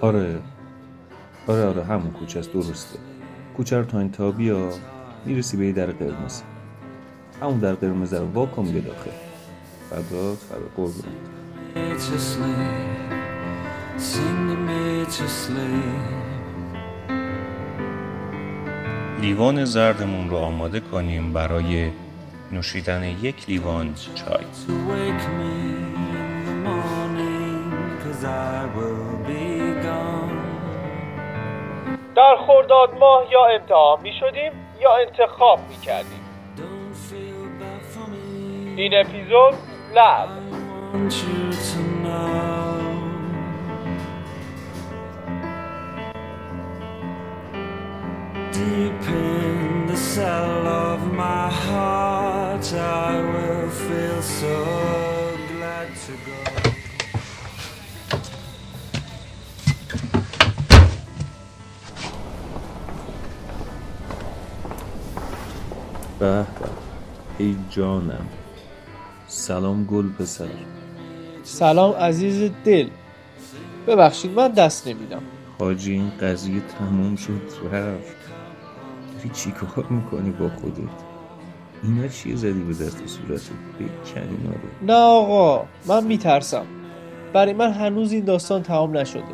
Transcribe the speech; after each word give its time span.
آره. 0.00 0.38
آره 1.46 1.64
آره 1.66 1.84
همون 1.84 2.10
کوچه 2.10 2.38
است 2.38 2.52
درسته. 2.52 2.98
کوچه 3.56 3.78
رو 3.78 3.84
تا 3.84 3.98
انتها 3.98 4.30
بیا 4.30 4.70
می‌رسی 5.24 5.56
به 5.56 5.66
یه 5.66 5.72
در 5.72 5.86
قرمز. 5.86 6.42
همون 7.42 7.58
در 7.58 7.74
قرمز 7.74 8.14
رو 8.14 8.26
واکن 8.32 8.62
میگه 8.64 8.80
داخل. 8.80 9.10
قربونت 10.76 11.04
to 12.04 12.18
sleep. 12.18 12.94
لیوان 19.20 19.64
زردمون 19.64 20.30
رو 20.30 20.36
آماده 20.36 20.80
کنیم 20.80 21.32
برای 21.32 21.90
نوشیدن 22.52 23.02
یک 23.02 23.48
لیوان 23.48 23.94
چای. 24.14 24.44
در 32.16 32.36
خورداد 32.46 32.94
ماه 32.98 33.26
یا 33.32 33.46
امتحان 33.46 34.00
می 34.02 34.12
شدیم 34.20 34.52
یا 34.80 34.96
انتخاب 34.96 35.58
می 35.68 35.76
کردیم. 35.76 36.24
این 38.76 38.94
اپیزود 38.94 39.54
لب 39.94 40.28
به 66.24 66.30
به. 66.30 66.46
ای 67.38 67.56
جانم. 67.70 68.26
سلام 69.26 69.84
گل 69.84 70.08
پسر. 70.08 70.48
سلام 71.42 71.92
عزیز 71.92 72.50
دل. 72.64 72.88
ببخشید 73.86 74.30
من 74.30 74.48
دست 74.48 74.88
نمیدم. 74.88 75.22
حاجی 75.58 75.92
این 75.92 76.12
قضیه 76.20 76.60
تموم 76.78 77.16
شد 77.16 77.42
رفت. 77.72 78.16
داری 79.16 79.30
چی 79.32 79.50
کار 79.50 79.86
می‌کنی 79.90 80.30
با 80.30 80.48
خودت؟ 80.48 80.78
اینا 81.82 82.08
چیه 82.08 82.36
زدی 82.36 82.60
به 82.60 82.72
دست 82.72 83.02
و 83.02 83.06
صورتت 83.06 83.50
بکن 83.80 84.20
اینا 84.20 84.50
رو 84.50 84.86
نه 84.86 84.94
آقا 84.94 85.66
من 85.86 86.04
میترسم. 86.04 86.66
برای 87.32 87.52
من 87.52 87.72
هنوز 87.72 88.12
این 88.12 88.24
داستان 88.24 88.62
تمام 88.62 88.96
نشده. 88.96 89.24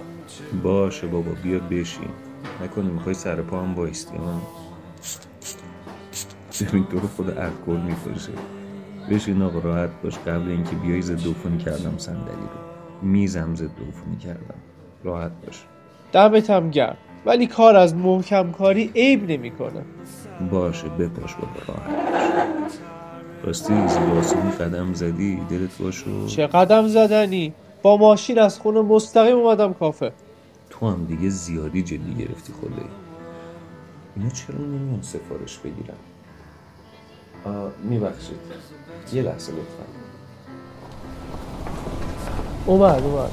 باشه 0.63 1.07
بابا 1.07 1.31
بیا 1.43 1.59
بشین. 1.59 2.09
نکنی 2.65 2.91
می‌خوای 2.91 3.15
سر 3.15 3.43
پا 3.43 3.61
هم 3.61 3.75
بایستی 3.75 4.17
رو 6.91 7.09
خود 7.17 7.31
الکل 7.31 7.81
می‌کشه 7.87 8.33
بشین 9.11 9.43
آقا 9.43 9.59
راحت 9.59 9.91
باش 10.03 10.19
قبل 10.19 10.51
اینکه 10.51 10.77
بیای 10.77 11.03
ضد 11.03 11.29
عفونی 11.29 11.59
کردم 11.59 11.99
صندلی 11.99 12.21
رو. 12.25 13.09
میزم 13.09 13.55
ضد 13.55 13.71
عفونی 13.89 14.17
کردم. 14.17 14.55
راحت 15.05 15.31
باش. 15.47 15.65
دمتم 16.13 16.71
گرم. 16.71 16.97
ولی 17.27 17.47
کار 17.47 17.77
از 17.77 17.95
محکم 17.95 18.53
کاری 18.53 18.91
عیب 18.95 19.31
نمی‌کنه. 19.31 19.85
باشه 20.51 20.89
بپاش 20.89 21.35
بابا 21.35 21.53
راحت 21.69 21.91
باش. 22.63 22.73
راستی 23.45 23.75
آسمون 24.19 24.51
قدم 24.51 24.95
زدی 24.95 25.41
دلت 25.51 25.79
باشو 25.79 26.27
چه 26.27 26.47
قدم 26.47 26.89
زدنی؟ 26.89 27.53
با 27.83 27.97
ماشین 27.97 28.39
از 28.39 28.59
خونه 28.59 28.83
مستقیم 28.83 29.37
اومدم 29.37 29.73
کافه. 29.73 30.13
تو 30.71 30.89
هم 30.91 31.05
دیگه 31.05 31.29
زیادی 31.29 31.83
جدی 31.83 32.15
گرفتی 32.19 32.53
خله 32.53 32.85
اینا 34.17 34.31
چرا 34.31 34.59
نمیان 34.59 35.03
سفارش 35.03 35.59
بگیرن؟ 35.59 35.95
آه، 35.95 36.10
میبخشید. 37.83 38.37
یه 39.13 39.23
لحظه 39.23 39.53
لطفا. 39.53 39.85
اومد 42.67 43.03
اومد. 43.03 43.31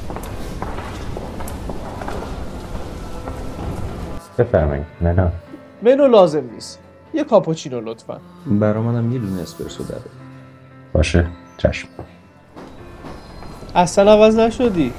بفرمایید 4.38 4.85
نه 5.01 5.31
منو 5.81 6.07
لازم 6.07 6.44
نیست. 6.53 6.79
یه 7.13 7.23
کاپوچینو 7.23 7.81
لطفا. 7.81 8.19
برا 8.45 8.81
منم 8.81 9.13
یه 9.13 9.19
دونه 9.19 9.41
اسپرسو 9.41 9.84
داره. 9.84 10.01
باشه 10.94 11.28
چشم. 11.57 11.88
اصلا 13.75 14.12
عوض 14.13 14.39
نشدی؟ 14.39 14.94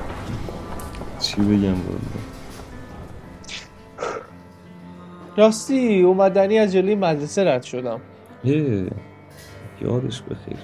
چی 1.20 1.40
بگم 1.40 1.74
راستی 5.36 6.02
اومدنی 6.02 6.58
از 6.58 6.72
جلوی 6.72 6.94
مدرسه 6.94 7.44
رد 7.44 7.62
شدم. 7.62 8.00
یادش 8.44 10.22
بخیر. 10.22 10.58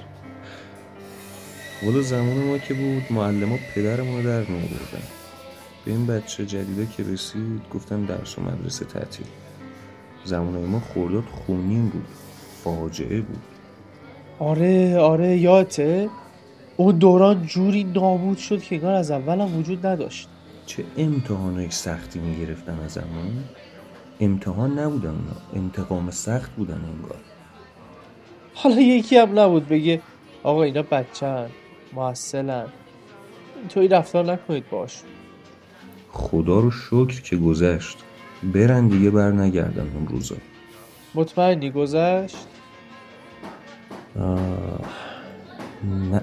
والا 1.83 2.03
زمان 2.03 2.37
ما 2.37 2.59
که 2.59 2.75
بود 2.75 3.03
معلم 3.11 3.49
ها 3.49 3.59
پدرمون 3.75 4.17
رو 4.17 4.23
در 4.23 4.41
میآوردن 4.41 5.03
به 5.85 5.91
این 5.91 6.07
بچه 6.07 6.47
جدیده 6.47 6.87
که 6.97 7.03
رسید 7.03 7.63
گفتن 7.75 8.05
درس 8.05 8.39
و 8.39 8.43
مدرسه 8.43 8.85
تعطیل. 8.85 9.27
زمانهای 10.25 10.65
ما 10.65 10.81
خورداد 10.81 11.25
خونین 11.25 11.89
بود 11.89 12.07
فاجعه 12.65 13.21
بود. 13.21 13.43
آره 14.39 14.99
آره 14.99 15.37
یادته. 15.37 16.09
اون 16.77 16.99
دوران 16.99 17.47
جوری 17.47 17.85
نابود 17.85 18.39
شد 18.39 18.63
که 18.63 18.75
انگار 18.75 18.95
از 18.95 19.11
اولم 19.11 19.59
وجود 19.59 19.87
نداشت. 19.87 20.29
چه 20.67 20.85
امتحانای 20.97 21.71
سختی 21.71 22.19
می‌گرفتن 22.19 22.81
از 22.85 22.93
زمان؟ 22.93 23.45
امتحان 24.21 24.79
نبودن 24.79 25.09
اونا 25.09 25.63
انتقام 25.65 26.11
سخت 26.11 26.51
بودن 26.53 26.75
انگار. 26.95 27.21
حالا 28.59 28.81
یکی 28.81 29.17
هم 29.17 29.39
نبود 29.39 29.69
بگه 29.69 30.01
آقا 30.43 30.63
اینا 30.63 30.83
بچه‌ن 30.83 31.47
معسلن 31.93 32.67
اینطوری 33.61 33.89
رفتار 33.89 34.33
نکنید 34.33 34.71
باش. 34.71 35.03
خدا 36.11 36.61
رو 36.61 36.71
شکر 36.71 37.21
که 37.23 37.37
گذشت. 37.37 37.99
برن 38.43 38.89
دیگه 38.89 39.11
بر 39.11 39.31
نگردن 39.31 39.91
اون 39.95 40.09
روزا. 40.09 40.37
مطمئنی 41.15 41.71
گذشت؟ 41.71 42.37
آه، 44.21 44.81
نه. 46.11 46.23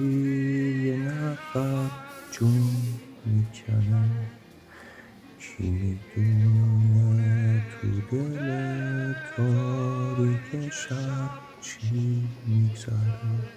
یه 0.00 0.96
نفر 0.96 1.90
جون 2.30 3.00
می‌کنه. 3.24 4.32
کی 5.38 5.70
می‌دونه 5.70 7.60
تو 7.68 8.02
دل 8.02 9.14
تاریک 9.24 10.68
شب 10.70 11.30
چی 11.60 12.30
میگذره؟ 12.46 13.50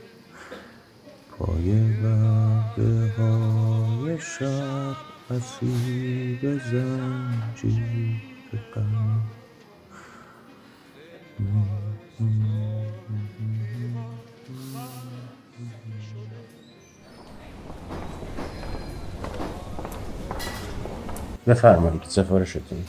پای 1.29 1.91
وعده 1.91 3.07
های 3.07 4.19
شب 4.19 4.97
اسیر 5.29 6.57
زنجیر 6.57 8.23
غم 8.73 9.32
بفرمایید 21.48 22.01
سفارشتون؟ 22.07 22.86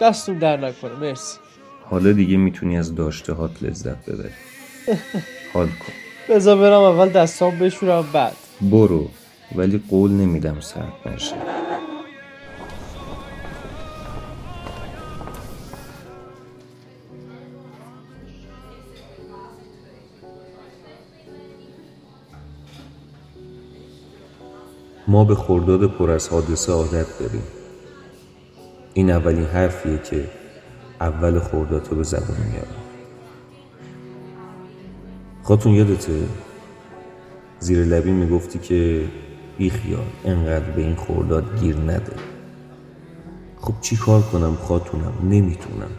دستون 0.00 0.38
در 0.38 0.56
نکنه 0.56 0.92
مرسی. 0.92 1.38
حالا 1.90 2.12
دیگه 2.12 2.36
می‌تونی 2.36 2.78
از 2.78 2.94
داشته 2.94 3.32
هات 3.32 3.62
لذت 3.62 4.04
ببری. 4.10 4.30
حال 5.54 5.66
کن. 5.66 5.92
بذار 6.34 6.56
برم 6.56 6.80
اول 6.80 7.08
دستام 7.08 7.58
بشورم 7.58 8.08
بعد. 8.12 8.36
برو 8.60 9.10
ولی 9.56 9.82
قول 9.90 10.10
نمیدم 10.10 10.60
سرد 10.60 10.92
نشه. 11.06 11.53
ما 25.08 25.24
به 25.24 25.34
خرداد 25.34 25.86
پر 25.86 26.10
از 26.10 26.28
حادثه 26.28 26.72
عادت 26.72 27.18
داریم. 27.18 27.42
این 28.94 29.10
اولین 29.10 29.44
حرفیه 29.44 29.98
که 29.98 30.24
اول 31.00 31.38
خرداد 31.38 31.88
رو 31.90 31.96
به 31.96 32.02
زبون 32.02 32.36
میارم. 32.52 32.84
خاتون 35.42 35.72
یادته؟ 35.72 36.12
زیر 37.60 37.78
لبی 37.78 38.10
می‌گفتی 38.10 38.58
که 38.58 39.04
بی 39.58 39.70
خیال 39.70 40.04
انقدر 40.24 40.70
به 40.70 40.82
این 40.82 40.94
خورداد 40.94 41.60
گیر 41.60 41.76
نده. 41.76 42.12
خب 43.60 43.74
چی 43.80 43.96
کار 43.96 44.22
کنم 44.22 44.56
خاتونم؟ 44.56 45.12
نمی‌تونم. 45.22 45.90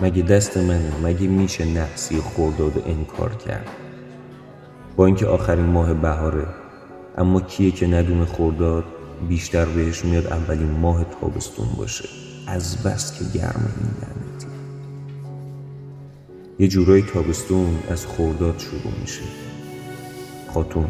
مگه 0.00 0.22
دست 0.22 0.56
منه؟ 0.56 0.92
مگه 1.04 1.26
میشه 1.26 1.64
نحسی 1.64 2.16
خورداد 2.16 2.82
انکار 2.86 3.34
کرد؟ 3.34 3.68
با 4.96 5.06
اینکه 5.06 5.26
آخرین 5.26 5.66
ماه 5.66 5.94
بهاره 5.94 6.46
اما 7.18 7.40
کیه 7.40 7.70
که 7.70 7.86
ندونه 7.86 8.24
خورداد 8.24 8.84
بیشتر 9.28 9.64
بهش 9.64 10.04
میاد 10.04 10.26
اولین 10.26 10.70
ماه 10.70 11.04
تابستون 11.20 11.68
باشه. 11.76 12.08
از 12.46 12.82
بس 12.82 13.18
که 13.18 13.38
گرم 13.38 13.70
این 13.80 13.90
لعنتی. 14.02 14.46
یه 16.58 16.68
جورایی 16.68 17.02
تابستون 17.02 17.78
از 17.90 18.06
خورداد 18.06 18.58
شروع 18.58 18.92
میشه. 19.00 19.22
خاتون 20.54 20.86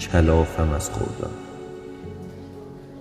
کلافم 0.00 0.70
از 0.70 0.90
خورداد 0.90 1.34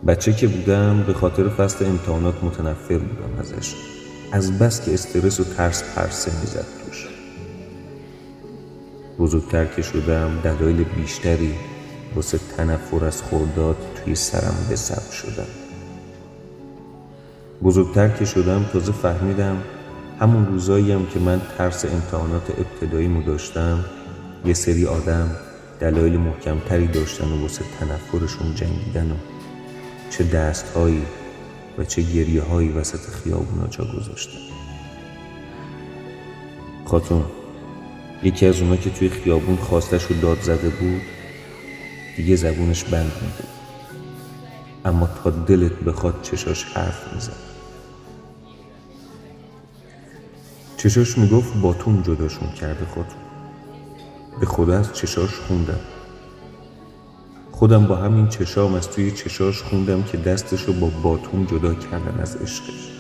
بچه 0.07 0.33
که 0.33 0.47
بودم 0.47 1.03
به 1.07 1.13
خاطر 1.13 1.49
فصل 1.49 1.85
امتحانات 1.85 2.43
متنفر 2.43 2.97
بودم 2.97 3.39
ازش. 3.39 3.75
از 4.31 4.59
بس 4.59 4.85
که 4.85 4.93
استرس 4.93 5.39
و 5.39 5.43
ترس 5.43 5.83
پرسه 5.95 6.31
می‌زد 6.41 6.65
توش. 6.85 7.07
بزرگتر 9.19 9.65
که 9.65 9.81
شدم 9.81 10.39
دلایل 10.43 10.83
بیشتری 10.83 11.53
واسه 12.15 12.39
تنفر 12.57 13.05
از 13.05 13.21
خورداد 13.21 13.75
توی 13.95 14.15
سرم 14.15 14.65
به 14.69 14.75
ثبت 14.75 15.11
شدم. 15.11 15.47
بزرگتر 17.63 18.09
که 18.09 18.25
شدم 18.25 18.65
تازه 18.73 18.91
فهمیدم 18.91 19.57
همون 20.19 20.45
روزایی 20.45 20.91
هم 20.91 21.05
که 21.05 21.19
من 21.19 21.41
ترس 21.57 21.85
امتحانات 21.85 22.49
ابتداییمو 22.49 23.23
داشتم 23.23 23.85
یه 24.45 24.53
سری 24.53 24.85
آدم 24.85 25.31
دلایل 25.79 26.17
محکمتری 26.17 26.87
داشتن 26.87 27.25
و 27.25 27.41
واسه 27.41 27.61
تنفرشون 27.79 28.55
جنگیدن 28.55 29.11
و 29.11 29.15
چه 30.09 30.23
دستهایی 30.23 31.01
و 31.77 31.83
چه 31.83 32.01
گریه 32.01 32.41
هایی 32.41 32.69
وسط 32.69 33.09
خیابونا 33.09 33.67
جا 33.67 33.85
گذاشتن. 33.85 34.39
خاتون 36.85 37.25
یکی 38.23 38.45
از 38.45 38.61
اونا 38.61 38.75
که 38.75 38.89
توی 38.89 39.09
خیابون 39.09 39.55
خواستش 39.55 40.03
رو 40.03 40.15
داد 40.21 40.41
زده 40.41 40.69
بود 40.69 41.01
دیگه 42.15 42.35
زبونش 42.35 42.83
بند 42.83 43.11
میده. 43.21 43.49
اما 44.85 45.09
تا 45.23 45.29
دلت 45.29 45.71
بخواد 45.71 46.21
چشاش 46.21 46.63
حرف 46.63 47.13
می‌زد 47.13 47.45
چشاش 50.77 51.17
می‌گفت 51.17 51.61
باتون 51.61 52.03
جداشون 52.03 52.49
کرده 52.49 52.85
خاتون 52.85 53.21
به 54.39 54.45
خدا 54.45 54.79
از 54.79 54.93
چشاش 54.93 55.35
خوندم. 55.35 55.79
خودم 57.51 57.87
با 57.87 57.95
همین 57.95 58.27
چشام 58.27 58.73
از 58.73 58.89
توی 58.89 59.11
چشاش 59.11 59.61
خوندم 59.61 60.03
که 60.03 60.17
دستشو 60.17 60.73
با 60.73 60.89
باتون 61.03 61.47
جدا 61.47 61.73
کردن 61.73 62.19
از 62.19 62.35
عشقش. 62.35 62.91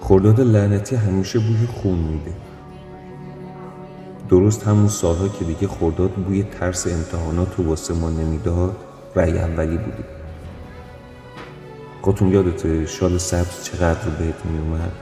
خرداد 0.00 0.40
لعنتی 0.40 0.96
همیشه 0.96 1.38
بوی 1.38 1.66
خون 1.66 1.98
میده. 1.98 2.51
درست 4.28 4.66
همون 4.66 4.88
سالها 4.88 5.28
که 5.28 5.44
دیگه 5.44 5.68
خرداد 5.68 6.10
بوی 6.10 6.42
ترس 6.42 6.86
امتحانات 6.86 7.54
رو 7.58 7.64
واسه 7.64 7.94
ما 7.94 8.10
نمی‌داد 8.10 8.76
رأی 9.16 9.38
اولی 9.38 9.76
بودیم. 9.76 10.04
خودتون 12.02 12.28
یادته 12.28 12.86
شال 12.86 13.18
سبز 13.18 13.64
چقدر 13.64 14.08
بهت 14.08 14.44
میومد 14.44 14.92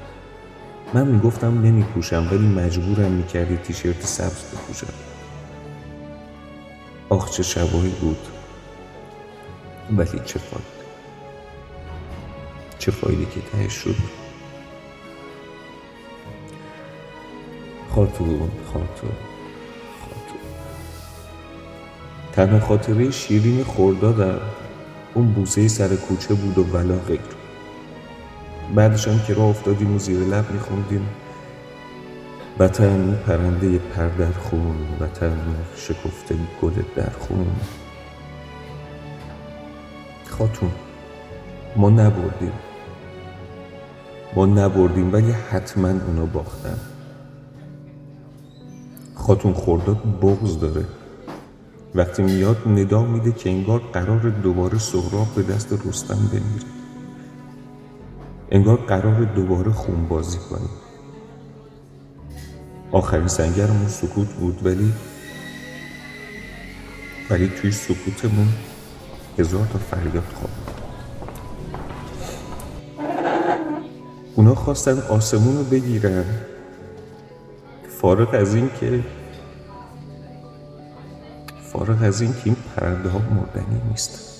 من 0.95 1.07
می‌گفتم 1.07 1.63
نمیپوشم 1.63 2.29
ولی 2.33 2.49
مجبورم 2.49 3.13
می‌کردی 3.13 3.57
تیشرت 3.57 4.07
سبز 4.07 4.45
بپوشم. 4.55 4.93
آخ 7.09 7.31
چه 7.31 7.43
شبایی 7.43 7.95
بود. 8.01 8.19
ولی 9.97 10.21
چه 10.25 10.39
فایده. 10.39 10.81
چه 12.79 12.91
فایده 12.91 13.25
که 13.25 13.41
تهش 13.53 13.73
شد؟ 13.73 14.20
خاتون 17.95 18.51
خاتون 18.73 19.11
خاتون 20.01 20.41
تنها 22.33 22.61
خاطره 22.61 23.11
شیرین 23.11 23.65
خوردادم. 23.65 24.41
اون 25.15 25.27
بوسه 25.33 25.69
سر 25.69 25.97
کوچه 25.97 26.35
بود 26.35 26.59
و 26.59 26.65
ولا 26.77 26.99
غیر. 26.99 27.21
بعدش 28.75 29.09
هم 29.09 29.21
که 29.27 29.35
راه 29.35 29.47
افتادیم 29.47 29.95
و 29.95 29.99
زیر 29.99 30.19
لب 30.19 30.51
میخوندیم 30.51 31.07
وطن 32.59 33.19
پرنده 33.27 33.79
پر 33.79 34.07
در 34.07 34.33
خون 34.33 34.77
وطن 35.01 35.39
شکفته 35.77 36.35
گل 36.63 36.73
در 36.97 37.11
خون 37.11 37.47
خاتون 40.29 40.71
ما 41.77 41.91
نبردیم. 41.91 42.53
ما 44.37 44.47
نبردیم 44.47 45.13
ولی 45.13 45.33
حتما 45.33 45.89
اونا 45.89 46.25
باختن. 46.25 46.90
خاتون 49.21 49.53
خورداد 49.53 50.21
بغز 50.23 50.59
داره. 50.59 50.85
وقتی 51.95 52.23
میاد 52.23 52.57
ندا 52.69 53.03
میده 53.03 53.33
که 53.33 53.51
انگار 53.51 53.81
قرار 53.93 54.21
دوباره 54.31 54.79
سهراب 54.79 55.29
به 55.37 55.43
دست 55.43 55.73
رستم 55.87 56.29
بمیره. 56.33 56.67
انگار 58.51 58.77
قرار 58.77 59.25
دوباره 59.25 59.73
خون 59.73 60.09
بازی 60.09 60.39
کنیم 60.39 60.71
آخرین 62.93 63.29
سنگرمون 63.29 63.89
سکوت 63.89 64.29
بود 64.29 64.67
ولی 64.67 64.93
ولی 67.31 67.49
توی 67.49 67.73
سکوتمون 67.73 68.49
هزار 69.39 69.67
تا 69.73 69.79
فریاد 69.79 70.25
خواب 70.35 70.51
اونا 74.37 74.55
خواستن 74.55 74.99
آسمون 74.99 75.57
رو 75.57 75.65
بگیرن. 75.65 76.25
فارغ 78.01 78.35
از 78.35 78.55
این 78.55 78.71
که 78.81 79.05
فارغ 81.63 82.03
از 82.03 82.21
این 82.21 82.33
که 82.33 82.41
این 82.45 82.57
پرنده 82.77 83.09
ها 83.09 83.19
مردنی 83.19 83.81
نیستن 83.91 84.31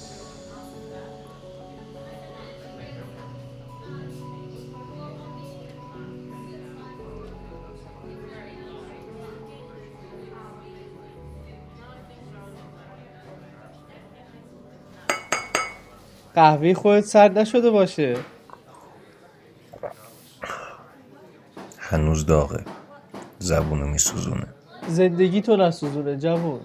قهوه 16.35 16.75
خودت 16.75 17.05
سرد 17.05 17.39
نشده 17.39 17.71
باشه. 17.71 18.17
هنوز 21.79 22.27
داغه. 22.27 22.65
زبونو 23.51 23.87
میسوزونه. 23.87 24.47
زندگی 24.87 25.41
تو 25.41 25.57
نسوزونه 25.57 26.17
جوون. 26.17 26.61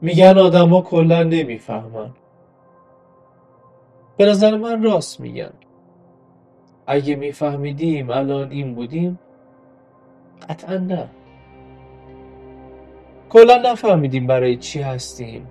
میگن 0.00 0.38
آدما 0.38 0.80
کلا 0.82 1.22
نمی‌فهمن. 1.22 2.10
به 4.16 4.26
نظر 4.26 4.56
من 4.56 4.82
راست 4.82 5.20
میگن. 5.20 5.52
اگه 6.86 7.16
میفهمیدیم 7.16 8.10
الان 8.10 8.50
این 8.50 8.74
بودیم 8.74 9.18
قطعا 10.48 10.76
نه. 10.76 11.08
کلا 13.30 13.56
نفهمیدیم 13.56 14.26
برای 14.26 14.56
چی 14.56 14.82
هستیم. 14.82 15.46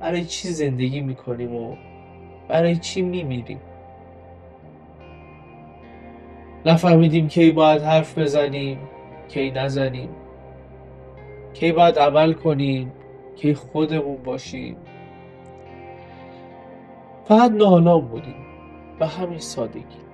برای 0.00 0.24
چی 0.24 0.48
زندگی 0.48 1.00
می‌کنیم 1.00 1.54
و 1.54 1.76
برای 2.48 2.76
چی 2.76 3.02
میمیریم. 3.02 3.60
نفهمیدیم 6.66 7.28
کی 7.28 7.50
باید 7.50 7.82
حرف 7.82 8.18
بزنیم 8.18 8.78
کی 9.28 9.50
نزنیم. 9.50 10.08
کی 11.54 11.72
باید 11.72 11.98
عمل 11.98 12.32
کنیم 12.32 12.92
کی 13.36 13.54
خودمون 13.54 14.16
باشیم. 14.16 14.76
فقط 17.24 17.50
نالان 17.50 18.00
بودیم 18.00 18.46
به 18.98 19.06
همین 19.06 19.38
سادگی. 19.38 20.04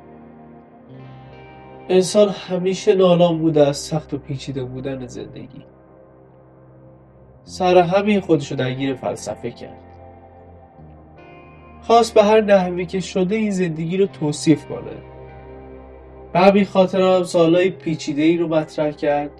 انسان 1.88 2.28
همیشه 2.28 2.94
نالان 2.94 3.38
بوده 3.38 3.66
از 3.66 3.76
سخت 3.76 4.14
و 4.14 4.18
پیچیده 4.18 4.64
بودن 4.64 5.06
زندگی. 5.06 5.64
سر 7.44 7.78
همین 7.78 8.20
خودشو 8.20 8.54
درگیر 8.54 8.94
فلسفه 8.94 9.50
کرد. 9.50 9.80
خواست 11.82 12.14
به 12.14 12.22
هر 12.22 12.40
نحوی 12.40 12.86
که 12.86 13.00
شده 13.00 13.36
این 13.36 13.50
زندگی 13.50 13.96
رو 13.96 14.06
توصیف 14.06 14.66
کنه. 14.66 15.10
به 16.32 16.40
همین 16.40 16.64
خاطر 16.64 17.00
هم 17.00 17.24
سالهای 17.24 17.70
پیچیده 17.70 18.22
ای 18.22 18.36
رو 18.36 18.48
مطرح 18.48 18.90
کرد 18.90 19.30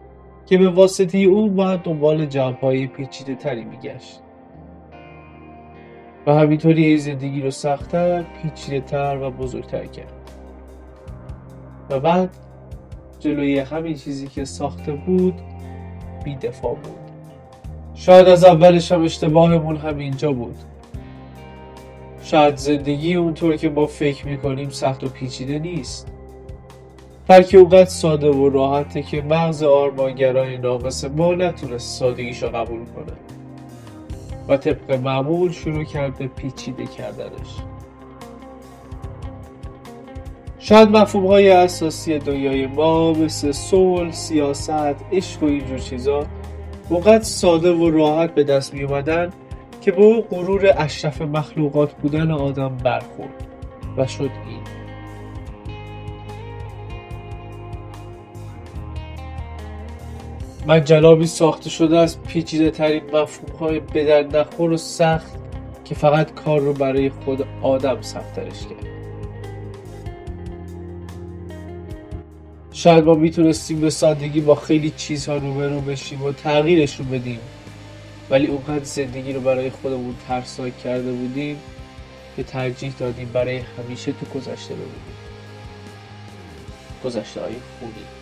که 0.47 0.59
به 0.59 0.69
واسطه 0.69 1.19
اون 1.19 1.57
باید 1.57 1.80
دنبال 1.80 2.26
جمعهای 2.26 2.87
پیچیده 2.87 3.35
تری 3.35 3.64
میگشت. 3.64 4.21
و 6.26 6.35
همینطوری 6.35 6.85
این 6.85 6.97
زندگی 6.97 7.42
رو 7.42 7.50
سختتر، 7.50 8.23
پیچیده 8.23 8.80
تر 8.80 9.19
و 9.23 9.30
بزرگتر 9.30 9.87
کرد. 9.87 10.12
و 11.90 12.00
بعد 12.00 12.37
جلوی 13.21 13.59
همین 13.59 13.95
چیزی 13.95 14.28
که 14.28 14.45
ساخته 14.45 14.92
بود 14.92 15.35
بی 16.25 16.35
دفاع 16.35 16.75
بود. 16.75 17.10
شاید 18.00 18.28
از 18.28 18.45
اولش 18.45 18.92
هم 18.92 19.02
اشتباهمون 19.02 19.76
همینجا 19.76 20.33
بود. 20.33 20.57
شاید 22.23 22.57
زندگی 22.57 23.14
اونطور 23.14 23.57
که 23.57 23.69
ما 23.69 23.87
فکر 23.87 24.26
می‌کنیم 24.26 24.71
سخت 24.71 25.04
و 25.04 25.09
پیچیده 25.09 25.59
نیست. 25.59 26.09
بلکه 27.28 27.59
اونقدر 27.59 27.85
ساده 27.85 28.30
و 28.30 28.49
راحته 28.49 29.02
که 29.02 29.23
مغز 29.23 29.62
آرمانگرای 29.62 30.59
ناقص 30.59 31.04
ما 31.04 31.35
نتونست 31.35 31.99
سادگیش 31.99 32.42
رو 32.42 32.49
قبول 32.49 32.78
کنه. 32.78 33.16
و 34.49 34.57
طبق 34.57 34.92
معمول 34.92 35.52
شروع 35.52 35.85
کرد 35.85 36.19
به 36.19 36.26
پیچیده 36.26 36.87
کردنش. 36.87 37.57
شاید 40.59 40.88
مفهوم 40.88 41.26
های 41.26 41.50
اساسی 41.50 42.19
دنیای 42.19 42.66
ما 42.66 43.12
مثل 43.12 43.52
صلح، 43.52 44.12
سیاست، 44.12 44.97
عشق 45.12 45.42
و 45.42 45.47
اینجور 45.47 45.78
چیزا 45.78 46.26
اونقدر 46.91 47.23
ساده 47.23 47.73
و 47.73 47.91
راحت 47.91 48.35
به 48.35 48.45
دست 48.45 48.75
می 48.75 48.83
اومدن 48.83 49.31
که 49.81 49.93
به 49.93 50.03
اون 50.03 50.21
غرور 50.21 50.75
اشرف 50.77 51.23
مخلوقات 51.23 51.93
بودن 51.93 52.31
آدم 52.31 52.77
برخورد 52.77 53.47
و 53.97 54.07
شد 54.07 54.31
این. 54.49 54.61
من 60.67 60.85
جلابی 60.85 61.27
ساخته 61.27 61.71
شده 61.71 61.99
از 61.99 62.23
پیچیده 62.23 62.71
ترین 62.71 63.03
مفهوم 63.05 63.57
های 63.61 63.81
بدر 63.81 64.23
نخور 64.23 64.71
و 64.71 64.77
سخت 64.77 65.33
که 65.85 65.95
فقط 65.95 66.35
کار 66.35 66.61
رو 66.61 66.73
برای 66.73 67.11
خود 67.11 67.47
آدم 67.63 68.01
سختترش 68.01 68.67
کرد. 68.67 68.90
شاید 72.73 73.05
ما 73.05 73.15
می‌تونستیم 73.15 73.81
به 73.81 73.91
سادگی 73.91 74.41
با 74.41 74.55
خیلی 74.55 74.91
چیزها 74.97 75.37
روبرو 75.37 75.81
بشیم 75.81 76.23
و 76.23 76.33
تغییرشون 76.33 77.11
بدیم. 77.11 77.39
ولی 78.31 78.47
اونقدر 78.47 78.85
زندگی 78.85 79.33
رو 79.33 79.41
برای 79.41 79.71
خودمون 79.71 80.15
ترسناک 80.29 80.79
کرده 80.79 81.12
بودیم 81.12 81.57
که 82.37 82.43
ترجیح 82.43 82.93
دادیم 82.99 83.31
برای 83.33 83.61
همیشه 83.79 84.12
تو 84.12 84.39
گذشته 84.39 84.75
بمونیم. 84.75 85.17
گذشته 87.05 87.41
های 87.41 87.55
خونی 87.79 88.20